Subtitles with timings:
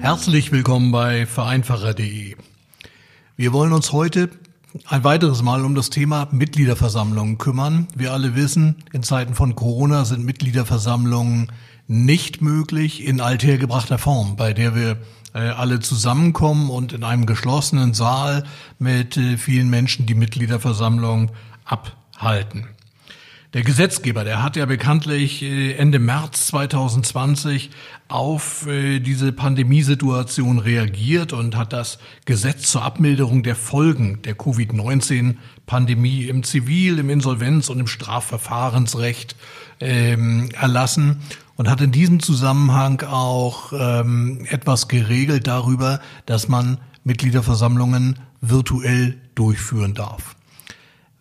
[0.00, 2.34] Herzlich willkommen bei vereinfacher.de.
[3.36, 4.30] Wir wollen uns heute
[4.86, 7.86] ein weiteres Mal um das Thema Mitgliederversammlungen kümmern.
[7.94, 11.52] Wir alle wissen, in Zeiten von Corona sind Mitgliederversammlungen
[11.86, 14.96] nicht möglich in althergebrachter Form, bei der wir
[15.34, 18.44] äh, alle zusammenkommen und in einem geschlossenen Saal
[18.78, 21.30] mit äh, vielen Menschen die Mitgliederversammlung
[21.66, 22.68] abhalten.
[23.52, 27.70] Der Gesetzgeber, der hat ja bekanntlich äh, Ende März 2020
[28.06, 36.26] auf äh, diese Pandemiesituation reagiert und hat das Gesetz zur Abmilderung der Folgen der Covid-19-Pandemie
[36.26, 39.34] im Zivil-, im Insolvenz- und im Strafverfahrensrecht
[39.80, 41.20] ähm, erlassen
[41.56, 49.94] und hat in diesem Zusammenhang auch ähm, etwas geregelt darüber, dass man Mitgliederversammlungen virtuell durchführen
[49.94, 50.36] darf.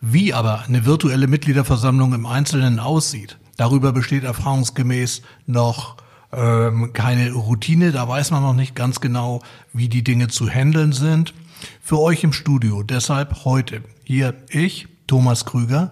[0.02, 5.98] Wie aber eine virtuelle Mitgliederversammlung im Einzelnen aussieht, darüber besteht erfahrungsgemäß noch
[6.32, 7.92] ähm, keine Routine.
[7.92, 9.42] Da weiß man noch nicht ganz genau,
[9.74, 11.34] wie die Dinge zu handeln sind.
[11.82, 15.92] Für euch im Studio deshalb heute hier ich, Thomas Krüger,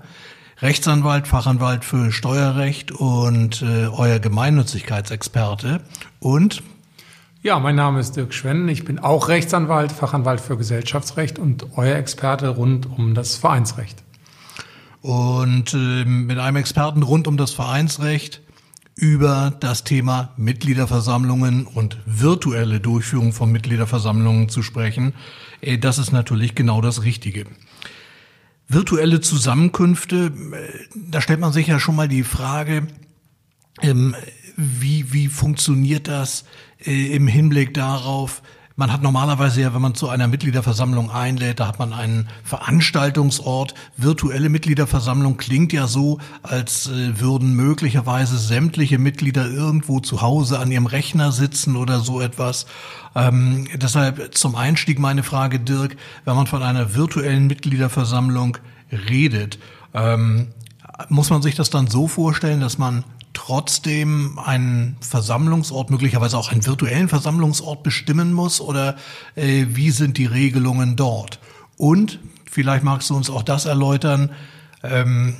[0.59, 5.81] Rechtsanwalt, Fachanwalt für Steuerrecht und äh, euer Gemeinnützigkeitsexperte
[6.19, 6.63] und
[7.41, 8.67] ja, mein Name ist Dirk Schwenn.
[8.67, 14.03] Ich bin auch Rechtsanwalt, Fachanwalt für Gesellschaftsrecht und euer Experte rund um das Vereinsrecht.
[15.01, 18.41] Und äh, mit einem Experten rund um das Vereinsrecht
[18.95, 25.13] über das Thema Mitgliederversammlungen und virtuelle Durchführung von Mitgliederversammlungen zu sprechen,
[25.61, 27.45] äh, das ist natürlich genau das Richtige.
[28.67, 32.87] Virtuelle Zusammenkünfte, äh, da stellt man sich ja schon mal die Frage,
[33.81, 34.15] ähm,
[34.57, 36.43] wie, wie funktioniert das
[36.85, 38.41] äh, im Hinblick darauf,
[38.79, 43.73] man hat normalerweise ja, wenn man zu einer Mitgliederversammlung einlädt, da hat man einen Veranstaltungsort.
[43.97, 50.71] Virtuelle Mitgliederversammlung klingt ja so, als äh, würden möglicherweise sämtliche Mitglieder irgendwo zu Hause an
[50.71, 52.67] ihrem Rechner sitzen oder so etwas.
[53.15, 58.59] Ähm, deshalb zum Einstieg meine Frage, Dirk, wenn man von einer virtuellen Mitgliederversammlung
[58.91, 59.57] redet,
[59.95, 60.49] ähm,
[61.09, 63.03] muss man sich das dann so vorstellen, dass man
[63.47, 68.59] trotzdem einen Versammlungsort, möglicherweise auch einen virtuellen Versammlungsort bestimmen muss?
[68.59, 68.97] Oder
[69.35, 71.39] äh, wie sind die Regelungen dort?
[71.77, 72.19] Und
[72.51, 74.31] vielleicht magst du uns auch das erläutern.
[74.83, 75.35] Ähm,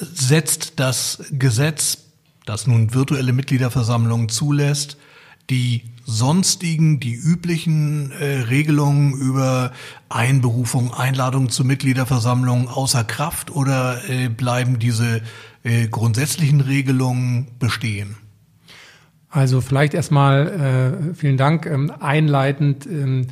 [0.00, 1.98] setzt das Gesetz,
[2.44, 4.98] das nun virtuelle Mitgliederversammlungen zulässt,
[5.48, 9.72] die sonstigen, die üblichen äh, Regelungen über
[10.10, 15.22] Einberufung, Einladung zu Mitgliederversammlungen außer Kraft oder äh, bleiben diese
[15.64, 18.16] äh, grundsätzlichen Regelungen bestehen?
[19.28, 23.26] Also vielleicht erstmal äh, vielen Dank ähm, einleitend ähm,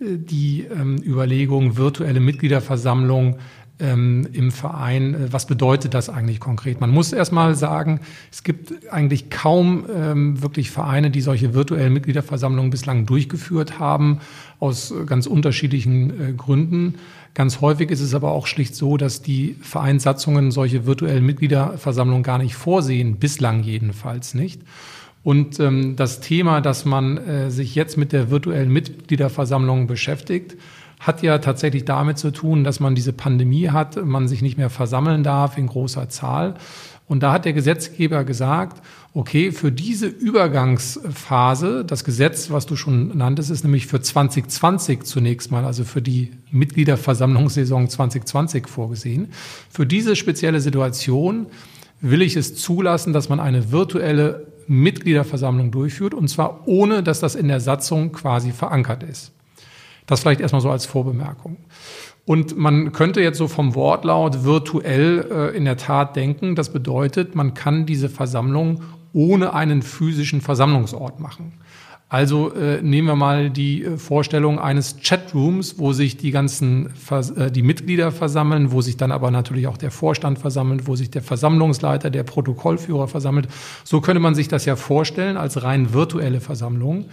[0.00, 3.38] die ähm, Überlegung virtuelle Mitgliederversammlung
[3.80, 5.14] ähm, im Verein.
[5.14, 6.80] Äh, was bedeutet das eigentlich konkret?
[6.80, 8.00] Man muss erstmal sagen,
[8.30, 14.18] es gibt eigentlich kaum ähm, wirklich Vereine, die solche virtuellen Mitgliederversammlungen bislang durchgeführt haben,
[14.60, 16.94] aus ganz unterschiedlichen äh, Gründen.
[17.34, 22.38] Ganz häufig ist es aber auch schlicht so, dass die Vereinssatzungen solche virtuellen Mitgliederversammlungen gar
[22.38, 24.62] nicht vorsehen, bislang jedenfalls nicht.
[25.22, 30.56] Und ähm, das Thema, dass man äh, sich jetzt mit der virtuellen Mitgliederversammlung beschäftigt,
[31.00, 34.70] hat ja tatsächlich damit zu tun, dass man diese Pandemie hat, man sich nicht mehr
[34.70, 36.54] versammeln darf in großer Zahl.
[37.06, 38.82] Und da hat der Gesetzgeber gesagt,
[39.14, 45.50] okay, für diese Übergangsphase, das Gesetz, was du schon nanntest, ist nämlich für 2020 zunächst
[45.50, 49.28] mal, also für die Mitgliederversammlungssaison 2020 vorgesehen.
[49.70, 51.46] Für diese spezielle Situation
[52.00, 57.34] will ich es zulassen, dass man eine virtuelle Mitgliederversammlung durchführt, und zwar ohne, dass das
[57.34, 59.32] in der Satzung quasi verankert ist.
[60.08, 61.58] Das vielleicht erstmal so als Vorbemerkung.
[62.24, 67.36] Und man könnte jetzt so vom Wortlaut virtuell äh, in der Tat denken, das bedeutet,
[67.36, 68.82] man kann diese Versammlung
[69.12, 71.52] ohne einen physischen Versammlungsort machen.
[72.10, 77.30] Also äh, nehmen wir mal die äh, Vorstellung eines Chatrooms, wo sich die ganzen Vers
[77.32, 81.10] äh, die Mitglieder versammeln, wo sich dann aber natürlich auch der Vorstand versammelt, wo sich
[81.10, 83.48] der Versammlungsleiter, der Protokollführer versammelt.
[83.84, 87.06] So könnte man sich das ja vorstellen als rein virtuelle Versammlung.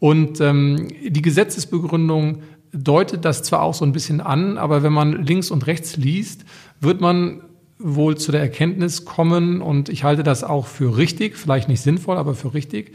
[0.00, 2.42] Und ähm, die Gesetzesbegründung
[2.72, 6.44] deutet das zwar auch so ein bisschen an, aber wenn man links und rechts liest,
[6.80, 7.42] wird man
[7.78, 12.16] wohl zu der Erkenntnis kommen, und ich halte das auch für richtig, vielleicht nicht sinnvoll,
[12.16, 12.94] aber für richtig,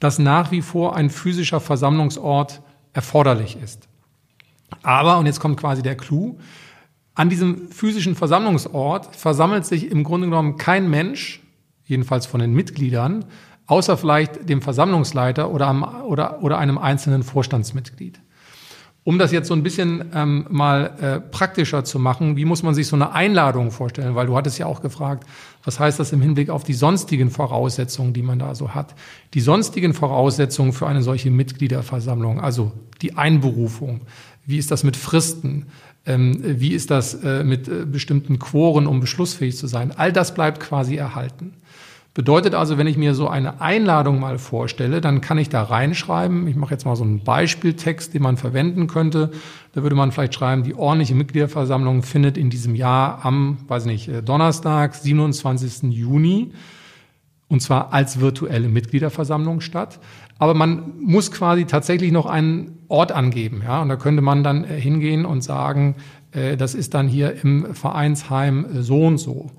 [0.00, 2.62] dass nach wie vor ein physischer Versammlungsort
[2.92, 3.88] erforderlich ist.
[4.82, 6.38] Aber, und jetzt kommt quasi der Clou,
[7.14, 11.40] an diesem physischen Versammlungsort versammelt sich im Grunde genommen kein Mensch,
[11.84, 13.24] jedenfalls von den Mitgliedern,
[13.66, 18.20] außer vielleicht dem Versammlungsleiter oder, am, oder, oder einem einzelnen Vorstandsmitglied.
[19.06, 22.74] Um das jetzt so ein bisschen ähm, mal äh, praktischer zu machen, wie muss man
[22.74, 24.14] sich so eine Einladung vorstellen?
[24.14, 25.28] Weil du hattest ja auch gefragt,
[25.62, 28.94] was heißt das im Hinblick auf die sonstigen Voraussetzungen, die man da so hat?
[29.34, 32.72] Die sonstigen Voraussetzungen für eine solche Mitgliederversammlung, also
[33.02, 34.00] die Einberufung,
[34.46, 35.66] wie ist das mit Fristen?
[36.06, 39.92] Ähm, wie ist das äh, mit äh, bestimmten Quoren, um beschlussfähig zu sein?
[39.94, 41.52] All das bleibt quasi erhalten.
[42.14, 46.46] Bedeutet also, wenn ich mir so eine Einladung mal vorstelle, dann kann ich da reinschreiben,
[46.46, 49.32] ich mache jetzt mal so einen Beispieltext, den man verwenden könnte.
[49.72, 54.06] Da würde man vielleicht schreiben, die ordentliche Mitgliederversammlung findet in diesem Jahr am, weiß nicht,
[54.06, 55.92] äh, Donnerstag, 27.
[55.92, 56.52] Juni,
[57.48, 59.98] und zwar als virtuelle Mitgliederversammlung statt.
[60.38, 63.82] Aber man muss quasi tatsächlich noch einen Ort angeben, ja.
[63.82, 65.96] Und da könnte man dann äh, hingehen und sagen,
[66.30, 69.50] äh, das ist dann hier im Vereinsheim so und so.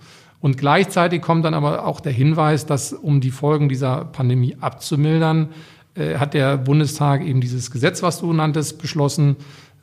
[0.46, 5.50] Und gleichzeitig kommt dann aber auch der Hinweis, dass um die Folgen dieser Pandemie abzumildern,
[5.96, 9.38] äh, hat der Bundestag eben dieses Gesetz, was du nanntest, beschlossen,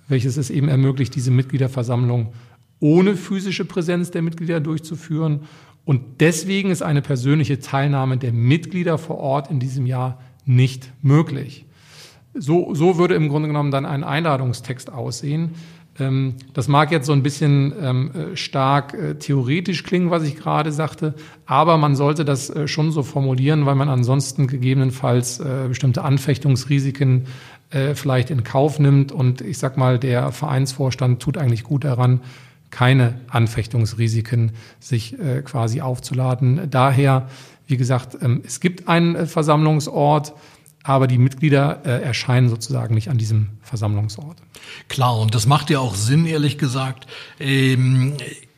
[0.06, 2.32] welches es eben ermöglicht, diese Mitgliederversammlung
[2.78, 5.40] ohne physische Präsenz der Mitglieder durchzuführen.
[5.84, 11.66] Und deswegen ist eine persönliche Teilnahme der Mitglieder vor Ort in diesem Jahr nicht möglich.
[12.34, 15.56] So, so würde im Grunde genommen dann ein Einladungstext aussehen.
[15.98, 20.36] Ähm, das mag jetzt so ein bisschen ähm, äh, stark äh, theoretisch klingen, was ich
[20.36, 26.02] gerade sagte, aber man sollte das äh, schon so formulieren, weil man ansonsten gegebenenfalls bestimmte
[26.02, 27.26] Anfechtungsrisiken
[27.94, 29.12] vielleicht in Kauf nimmt.
[29.12, 32.20] Und ich sag mal, der Vereinsvorstand tut eigentlich gut daran,
[32.70, 36.68] keine Anfechtungsrisiken sich quasi aufzuladen.
[36.70, 37.28] Daher,
[37.66, 40.34] wie gesagt, ähm, es gibt einen Versammlungsort
[40.84, 44.38] aber die Mitglieder äh, erscheinen sozusagen nicht an diesem Versammlungsort.
[44.88, 47.06] Klar, und das macht ja auch Sinn, ehrlich gesagt.
[47.38, 48.14] Ähm,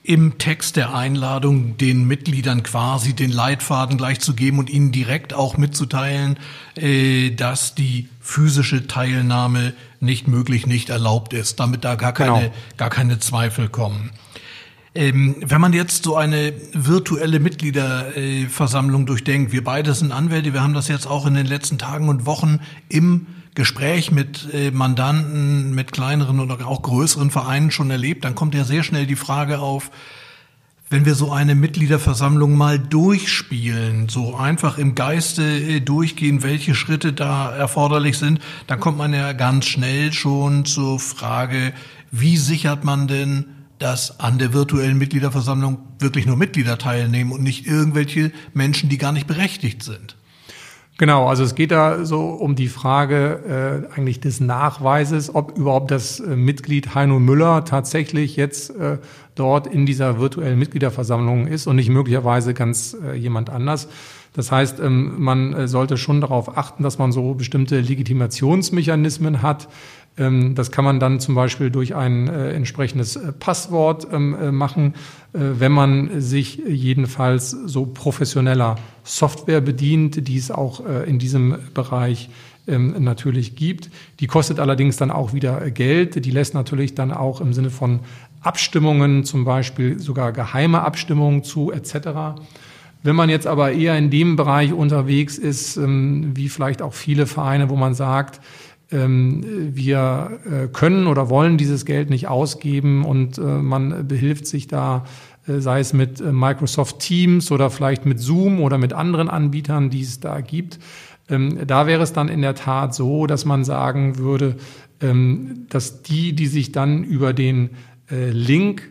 [0.07, 5.33] im Text der Einladung den Mitgliedern quasi den Leitfaden gleich zu geben und ihnen direkt
[5.33, 6.39] auch mitzuteilen,
[6.77, 12.55] äh, dass die physische Teilnahme nicht möglich, nicht erlaubt ist, damit da gar keine, genau.
[12.77, 14.11] gar keine Zweifel kommen.
[14.97, 20.75] Ähm, wenn man jetzt so eine virtuelle Mitgliederversammlung durchdenkt, wir beide sind Anwälte, wir haben
[20.75, 23.27] das jetzt auch in den letzten Tagen und Wochen im
[23.57, 28.63] Gespräch mit äh, Mandanten, mit kleineren oder auch größeren Vereinen schon erlebt, dann kommt ja
[28.63, 29.91] sehr schnell die Frage auf,
[30.91, 37.13] wenn wir so eine Mitgliederversammlung mal durchspielen, so einfach im Geiste äh, durchgehen, welche Schritte
[37.13, 38.39] da erforderlich sind,
[38.69, 41.73] dann kommt man ja ganz schnell schon zur Frage,
[42.13, 43.47] wie sichert man denn
[43.79, 49.13] dass an der virtuellen Mitgliederversammlung wirklich nur Mitglieder teilnehmen und nicht irgendwelche Menschen, die gar
[49.13, 50.17] nicht berechtigt sind.
[50.97, 55.91] Genau, also es geht da so um die Frage äh, eigentlich des Nachweises, ob überhaupt
[55.91, 58.99] das äh, Mitglied Heino Müller tatsächlich jetzt äh,
[59.35, 63.89] dort in dieser virtuellen Mitgliederversammlung ist und nicht möglicherweise ganz äh, jemand anders.
[64.35, 69.69] Das heißt, ähm, man äh, sollte schon darauf achten, dass man so bestimmte Legitimationsmechanismen hat,
[70.17, 74.53] ähm, das kann man dann zum Beispiel durch ein äh, entsprechendes äh, Passwort ähm, äh,
[74.53, 74.95] machen,
[75.37, 82.31] wenn man sich jedenfalls so professioneller Software bedient, die es auch in diesem Bereich
[82.67, 83.91] natürlich gibt.
[84.21, 86.25] Die kostet allerdings dann auch wieder Geld.
[86.25, 87.99] Die lässt natürlich dann auch im Sinne von
[88.43, 92.39] Abstimmungen, zum Beispiel sogar geheime Abstimmungen zu etc.
[93.05, 97.69] Wenn man jetzt aber eher in dem Bereich unterwegs ist, wie vielleicht auch viele Vereine,
[97.69, 98.41] wo man sagt,
[98.95, 104.69] ähm, wir äh, können oder wollen dieses Geld nicht ausgeben und äh, man behilft sich
[104.69, 105.05] da,
[105.49, 110.03] äh, sei es mit Microsoft Teams oder vielleicht mit Zoom oder mit anderen Anbietern, die
[110.03, 110.79] es da gibt.
[111.29, 114.57] Ähm, da wäre es dann in der Tat so, dass man sagen würde,
[115.01, 117.71] ähm, dass die, die sich dann über den
[118.11, 118.91] Link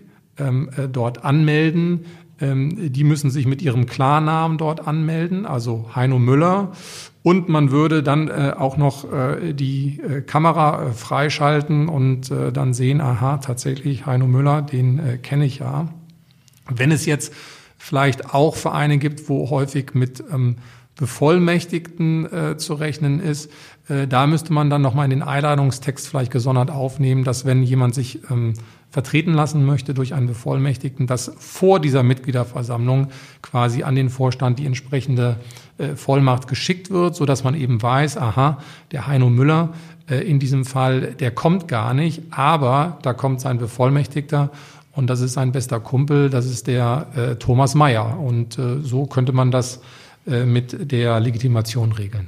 [0.91, 2.05] dort anmelden,
[2.45, 6.71] die müssen sich mit ihrem Klarnamen dort anmelden, also Heino Müller.
[7.23, 12.51] Und man würde dann äh, auch noch äh, die äh, Kamera äh, freischalten und äh,
[12.51, 15.87] dann sehen, aha, tatsächlich Heino Müller, den äh, kenne ich ja.
[16.69, 17.33] Wenn es jetzt
[17.77, 20.57] vielleicht auch Vereine gibt, wo häufig mit ähm,
[20.95, 23.49] Bevollmächtigten äh, zu rechnen ist,
[23.87, 27.95] äh, da müsste man dann nochmal in den Einladungstext vielleicht gesondert aufnehmen, dass wenn jemand
[27.95, 28.53] sich ähm,
[28.93, 33.07] vertreten lassen möchte durch einen Bevollmächtigten, dass vor dieser Mitgliederversammlung
[33.41, 35.37] quasi an den Vorstand die entsprechende
[35.79, 38.59] äh, Vollmacht geschickt wird, so dass man eben weiß, aha,
[38.91, 39.73] der Heino Müller
[40.07, 44.51] äh, in diesem Fall, der kommt gar nicht, aber da kommt sein Bevollmächtigter
[44.91, 48.19] und das ist sein bester Kumpel, das ist der äh, Thomas Mayer.
[48.19, 49.81] Und äh, so könnte man das
[50.27, 52.27] äh, mit der Legitimation regeln.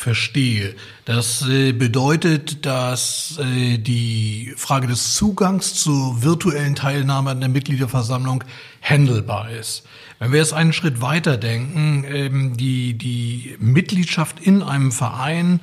[0.00, 0.74] Verstehe.
[1.04, 8.42] Das äh, bedeutet, dass äh, die Frage des Zugangs zur virtuellen Teilnahme an der Mitgliederversammlung
[8.80, 9.82] handelbar ist.
[10.18, 15.60] Wenn wir jetzt einen Schritt weiter denken, ähm, die, die Mitgliedschaft in einem Verein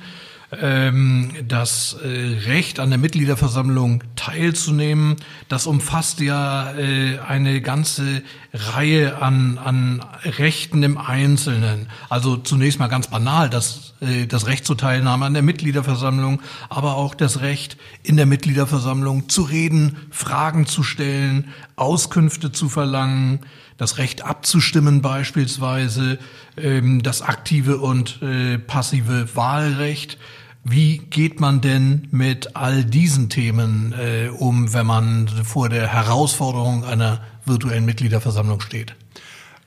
[0.52, 5.16] ähm, das äh, Recht an der Mitgliederversammlung teilzunehmen,
[5.48, 8.22] das umfasst ja äh, eine ganze
[8.54, 11.90] Reihe an, an Rechten im Einzelnen.
[12.08, 13.94] Also zunächst mal ganz banal, das,
[14.28, 19.42] das Recht zur Teilnahme an der Mitgliederversammlung, aber auch das Recht in der Mitgliederversammlung zu
[19.42, 23.40] reden, Fragen zu stellen, Auskünfte zu verlangen,
[23.78, 26.18] das Recht abzustimmen beispielsweise,
[26.56, 30.18] ähm, das aktive und äh, passive Wahlrecht.
[30.64, 36.84] Wie geht man denn mit all diesen Themen äh, um, wenn man vor der Herausforderung
[36.84, 38.94] einer virtuellen Mitgliederversammlung steht?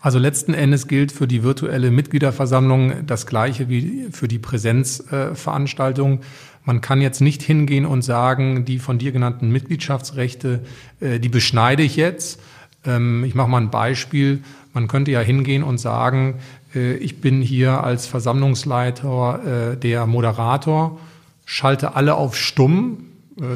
[0.02, 6.22] Also letzten Endes gilt für die virtuelle Mitgliederversammlung das Gleiche wie für die Präsenzveranstaltung.
[6.66, 10.62] Man kann jetzt nicht hingehen und sagen, die von dir genannten Mitgliedschaftsrechte,
[11.00, 12.40] äh, die beschneide ich jetzt.
[12.84, 14.42] Ähm, ich mache mal ein Beispiel.
[14.74, 16.40] Man könnte ja hingehen und sagen,
[16.74, 21.00] äh, ich bin hier als Versammlungsleiter äh, der Moderator,
[21.46, 23.06] schalte alle auf stumm.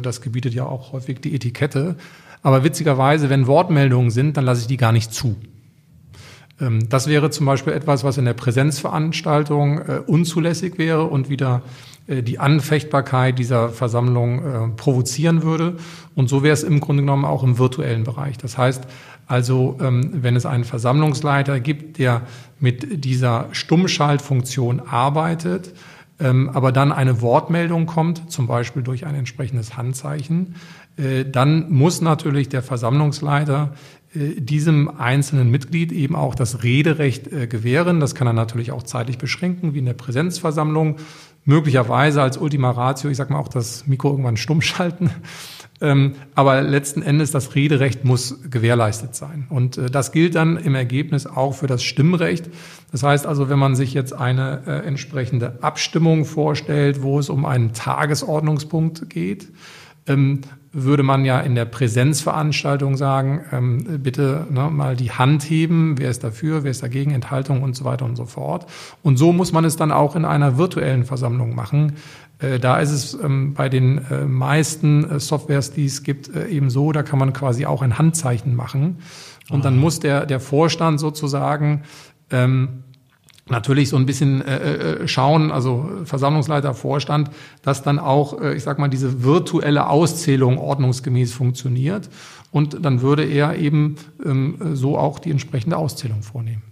[0.02, 1.96] Das gebietet ja auch häufig die Etikette.
[2.42, 5.36] Aber witzigerweise, wenn Wortmeldungen sind, dann lasse ich die gar nicht zu.
[6.60, 11.62] Ähm, das wäre zum Beispiel etwas, was in der Präsenzveranstaltung unzulässig wäre und wieder
[12.08, 15.76] die Anfechtbarkeit dieser Versammlung provozieren würde.
[16.14, 18.38] Und so wäre es im Grunde genommen auch im virtuellen Bereich.
[18.38, 18.86] Das heißt,
[19.26, 22.22] also ähm, wenn es einen Versammlungsleiter gibt, der
[22.60, 25.74] mit dieser Stummschaltfunktion arbeitet,
[26.20, 30.54] ähm, aber dann eine Wortmeldung kommt, zum Beispiel durch ein entsprechendes Handzeichen,
[30.96, 37.46] äh, dann muss natürlich der Versammlungsleiter äh, diesem einzelnen Mitglied eben auch das Rederecht äh,
[37.46, 38.00] gewähren.
[38.00, 40.96] Das kann er natürlich auch zeitlich beschränken, wie in der Präsenzversammlung.
[41.44, 45.10] Möglicherweise als Ultima Ratio, ich sag mal auch das Mikro irgendwann stumm schalten.
[45.80, 49.46] Ähm, aber letzten Endes, das Rederecht muss gewährleistet sein.
[49.50, 52.48] Und äh, das gilt dann im Ergebnis auch für das Stimmrecht.
[52.92, 57.44] Das heißt also, wenn man sich jetzt eine äh, entsprechende Abstimmung vorstellt, wo es um
[57.44, 59.48] einen Tagesordnungspunkt geht,
[60.06, 60.40] ähm,
[60.72, 66.10] würde man ja in der Präsenzveranstaltung sagen, ähm, bitte ne, mal die Hand heben, wer
[66.10, 68.66] ist dafür, wer ist dagegen, Enthaltung und so weiter und so fort.
[69.02, 71.94] Und so muss man es dann auch in einer virtuellen Versammlung machen.
[72.38, 76.68] Äh, da ist es ähm, bei den äh, meisten äh, Softwares, die es gibt, eben
[76.68, 78.98] so, da kann man quasi auch ein Handzeichen machen.
[79.48, 81.82] Und dann muss der, der Vorstand sozusagen
[82.30, 82.82] ähm,
[83.48, 87.30] natürlich so ein bisschen äh, schauen, also Versammlungsleiter, Vorstand,
[87.62, 92.08] dass dann auch, äh, ich sag mal, diese virtuelle Auszählung ordnungsgemäß funktioniert.
[92.50, 96.62] Und dann würde er eben ähm, so auch die entsprechende Auszählung vornehmen.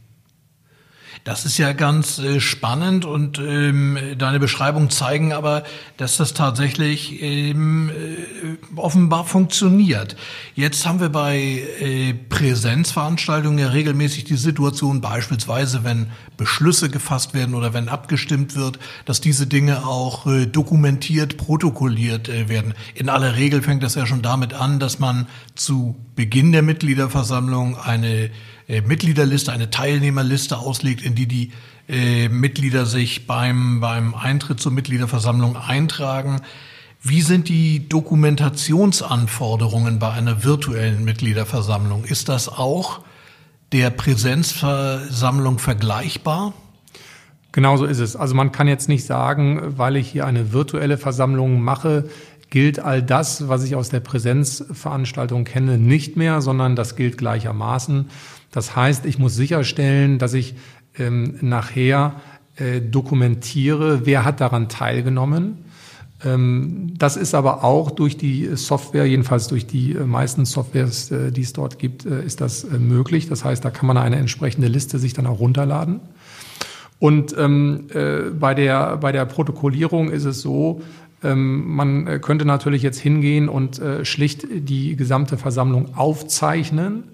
[1.25, 5.65] Das ist ja ganz äh, spannend und ähm, deine Beschreibungen zeigen aber,
[5.97, 10.17] dass das tatsächlich ähm, äh, offenbar funktioniert.
[10.55, 17.55] Jetzt haben wir bei äh, Präsenzveranstaltungen ja regelmäßig die Situation, beispielsweise wenn Beschlüsse gefasst werden
[17.55, 22.75] oder wenn abgestimmt wird, dass diese Dinge auch äh, dokumentiert, protokolliert äh, werden.
[22.95, 27.79] In aller Regel fängt das ja schon damit an, dass man zu Beginn der Mitgliederversammlung
[27.79, 28.31] eine
[28.69, 31.53] äh, Mitgliederliste, eine Teilnehmerliste auslegt, in die die
[31.89, 36.41] äh, Mitglieder sich beim, beim Eintritt zur Mitgliederversammlung eintragen.
[37.03, 42.05] Wie sind die Dokumentationsanforderungen bei einer virtuellen Mitgliederversammlung?
[42.05, 43.01] Ist das auch
[43.73, 46.55] der Präsenzversammlung vergleichbar?
[47.53, 48.17] Genauso ist es.
[48.17, 52.09] Also man kann jetzt nicht sagen, weil ich hier eine virtuelle Versammlung mache,
[52.49, 58.09] gilt all das, was ich aus der Präsenzveranstaltung kenne, nicht mehr, sondern das gilt gleichermaßen.
[58.55, 60.55] Das heißt, ich muss sicherstellen, dass ich
[60.97, 62.21] ähm, nachher
[62.55, 65.65] äh, dokumentiere, wer hat daran teilgenommen.
[66.25, 71.33] Ähm, das ist aber auch durch die Software, jedenfalls durch die äh, meisten Softwares, äh,
[71.33, 73.29] die es dort gibt, äh, ist das äh, möglich.
[73.29, 75.99] Das heißt, da kann man eine entsprechende Liste sich dann auch runterladen.
[77.01, 80.81] Und ähm, äh, bei, der, bei der Protokollierung ist es so,
[81.25, 87.05] ähm, man könnte natürlich jetzt hingehen und schlicht die gesamte Versammlung aufzeichnen.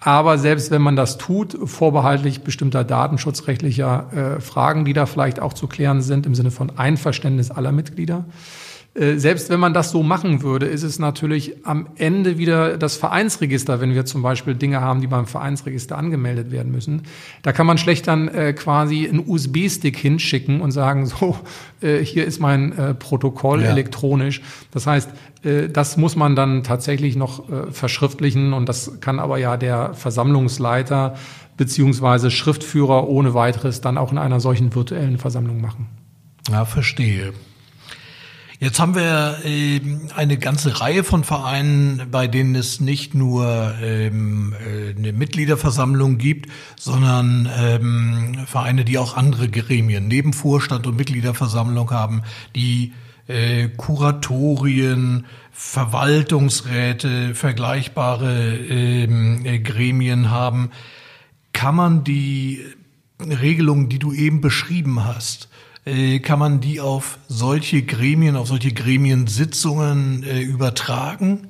[0.00, 5.54] Aber selbst wenn man das tut, vorbehaltlich bestimmter datenschutzrechtlicher äh, Fragen, die da vielleicht auch
[5.54, 8.24] zu klären sind im Sinne von Einverständnis aller Mitglieder,
[9.16, 13.80] selbst wenn man das so machen würde, ist es natürlich am Ende wieder das Vereinsregister,
[13.80, 17.02] wenn wir zum Beispiel Dinge haben, die beim Vereinsregister angemeldet werden müssen.
[17.42, 21.36] Da kann man schlecht dann äh, quasi einen USB-Stick hinschicken und sagen, so,
[21.80, 23.70] äh, hier ist mein äh, Protokoll ja.
[23.70, 24.40] elektronisch.
[24.70, 25.10] Das heißt,
[25.44, 29.94] äh, das muss man dann tatsächlich noch äh, verschriftlichen und das kann aber ja der
[29.94, 31.16] Versammlungsleiter
[31.56, 35.86] beziehungsweise Schriftführer ohne weiteres dann auch in einer solchen virtuellen Versammlung machen.
[36.50, 37.32] Ja, verstehe.
[38.58, 39.80] Jetzt haben wir äh,
[40.14, 46.50] eine ganze Reihe von Vereinen, bei denen es nicht nur ähm, äh, eine Mitgliederversammlung gibt,
[46.78, 52.22] sondern ähm, Vereine, die auch andere Gremien neben Vorstand und Mitgliederversammlung haben,
[52.54, 52.94] die
[53.26, 60.70] äh, Kuratorien, Verwaltungsräte, vergleichbare ähm, äh, Gremien haben.
[61.52, 62.64] Kann man die
[63.20, 65.50] Regelungen, die du eben beschrieben hast,
[66.18, 71.48] kann man die auf solche Gremien, auf solche Gremiensitzungen äh, übertragen?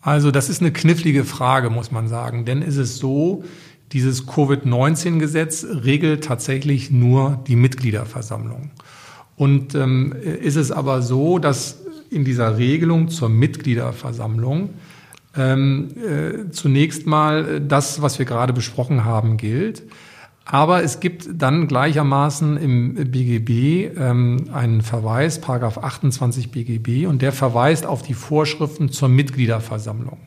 [0.00, 2.44] Also das ist eine knifflige Frage, muss man sagen.
[2.44, 3.44] Denn ist es so,
[3.92, 8.70] dieses Covid-19-Gesetz regelt tatsächlich nur die Mitgliederversammlung.
[9.36, 11.78] Und ähm, ist es aber so, dass
[12.10, 14.70] in dieser Regelung zur Mitgliederversammlung
[15.36, 19.84] ähm, äh, zunächst mal das, was wir gerade besprochen haben, gilt.
[20.44, 27.32] Aber es gibt dann gleichermaßen im BGB ähm, einen Verweis, Paragraph 28 BGB, und der
[27.32, 30.18] verweist auf die Vorschriften zur Mitgliederversammlung.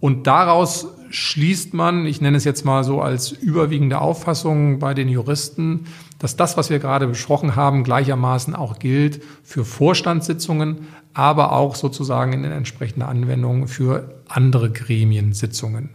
[0.00, 5.08] Und daraus schließt man, ich nenne es jetzt mal so als überwiegende Auffassung bei den
[5.08, 5.86] Juristen,
[6.18, 12.32] dass das, was wir gerade besprochen haben, gleichermaßen auch gilt für Vorstandssitzungen, aber auch sozusagen
[12.32, 15.90] in entsprechender Anwendung für andere Gremiensitzungen.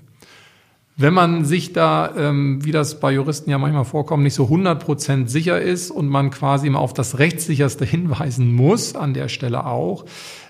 [1.02, 4.84] Wenn man sich da, ähm, wie das bei Juristen ja manchmal vorkommt, nicht so 100
[4.84, 9.66] Prozent sicher ist und man quasi immer auf das Rechtssicherste hinweisen muss, an der Stelle
[9.66, 10.04] auch,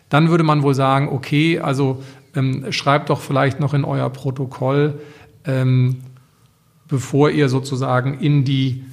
[0.09, 2.01] dann würde man wohl sagen, okay, also
[2.35, 4.99] ähm, schreibt doch vielleicht noch in euer Protokoll,
[5.45, 5.97] ähm,
[6.87, 8.83] bevor ihr sozusagen in die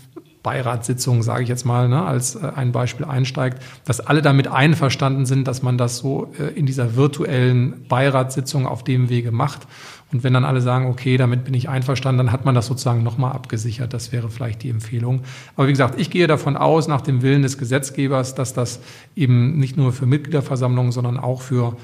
[0.47, 5.27] Beiratssitzung, sage ich jetzt mal, ne, als äh, ein Beispiel einsteigt, dass alle damit einverstanden
[5.27, 9.67] sind, dass man das so äh, in dieser virtuellen Beiratssitzung auf dem Wege macht.
[10.13, 13.03] Und wenn dann alle sagen, okay, damit bin ich einverstanden, dann hat man das sozusagen
[13.03, 13.93] nochmal abgesichert.
[13.93, 15.23] Das wäre vielleicht die Empfehlung.
[15.57, 18.79] Aber wie gesagt, ich gehe davon aus, nach dem Willen des Gesetzgebers, dass das
[19.17, 21.77] eben nicht nur für Mitgliederversammlungen, sondern auch für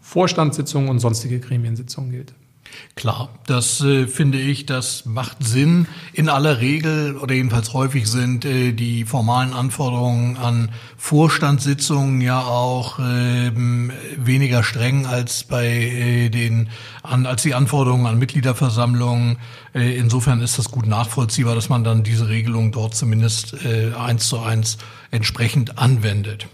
[0.00, 2.34] Vorstandssitzungen und sonstige Gremiensitzungen gilt.
[2.96, 5.86] Klar, das äh, finde ich, das macht Sinn.
[6.14, 12.98] In aller Regel oder jedenfalls häufig sind äh, die formalen Anforderungen an Vorstandssitzungen ja auch
[12.98, 13.52] äh,
[14.16, 16.70] weniger streng als bei äh, den
[17.02, 19.36] an, als die Anforderungen an Mitgliederversammlungen.
[19.74, 24.26] Äh, insofern ist das gut nachvollziehbar, dass man dann diese Regelung dort zumindest äh, eins
[24.28, 24.78] zu eins
[25.10, 26.46] entsprechend anwendet.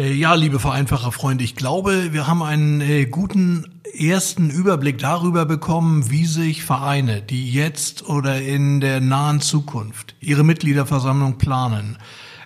[0.00, 6.10] Äh, ja, liebe Vereinfacher-Freunde, ich glaube, wir haben einen äh, guten ersten Überblick darüber bekommen,
[6.10, 11.98] wie sich Vereine, die jetzt oder in der nahen Zukunft ihre Mitgliederversammlung planen,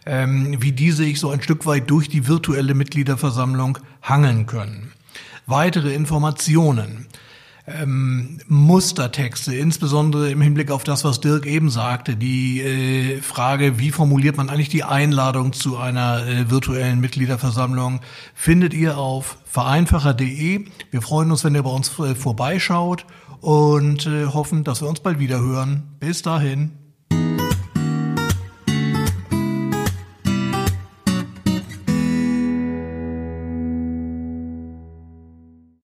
[0.05, 4.91] ähm, wie die sich so ein Stück weit durch die virtuelle Mitgliederversammlung hangeln können.
[5.47, 7.07] Weitere Informationen
[7.67, 13.91] ähm, Mustertexte, insbesondere im Hinblick auf das, was Dirk eben sagte, die äh, Frage, wie
[13.91, 18.01] formuliert man eigentlich die Einladung zu einer äh, virtuellen Mitgliederversammlung,
[18.35, 20.67] findet ihr auf vereinfacher.de.
[20.91, 23.07] Wir freuen uns, wenn ihr bei uns äh, vorbeischaut
[23.41, 25.85] und äh, hoffen, dass wir uns bald wieder hören.
[26.01, 26.84] Bis dahin.